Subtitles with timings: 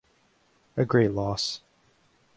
[0.75, 1.61] A great loss.